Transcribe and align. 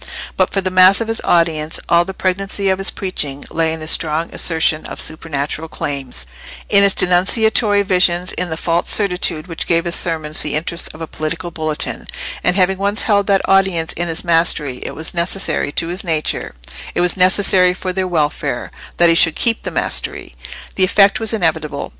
But 0.35 0.51
for 0.51 0.61
the 0.61 0.71
mass 0.71 0.99
of 0.99 1.07
his 1.09 1.21
audience 1.23 1.79
all 1.87 2.05
the 2.05 2.13
pregnancy 2.15 2.69
of 2.69 2.79
his 2.79 2.89
preaching 2.89 3.45
lay 3.51 3.71
in 3.71 3.81
his 3.81 3.91
strong 3.91 4.33
assertion 4.33 4.83
of 4.87 4.99
supernatural 4.99 5.67
claims, 5.67 6.25
in 6.69 6.81
his 6.81 6.95
denunciatory 6.95 7.83
visions, 7.83 8.31
in 8.31 8.49
the 8.49 8.57
false 8.57 8.89
certitude 8.89 9.45
which 9.45 9.67
gave 9.67 9.85
his 9.85 9.93
sermons 9.93 10.41
the 10.41 10.55
interest 10.55 10.89
of 10.95 11.01
a 11.01 11.05
political 11.05 11.51
bulletin; 11.51 12.07
and 12.43 12.55
having 12.55 12.79
once 12.79 13.03
held 13.03 13.27
that 13.27 13.47
audience 13.47 13.93
in 13.93 14.07
his 14.07 14.23
mastery, 14.23 14.77
it 14.77 14.95
was 14.95 15.13
necessary 15.13 15.71
to 15.73 15.89
his 15.89 16.03
nature—it 16.03 16.99
was 16.99 17.15
necessary 17.15 17.75
for 17.75 17.93
their 17.93 18.07
welfare—that 18.07 19.07
he 19.07 19.13
should 19.13 19.35
keep 19.35 19.61
the 19.61 19.69
mastery. 19.69 20.33
The 20.77 20.83
effect 20.83 21.19
was 21.19 21.31
inevitable. 21.31 21.89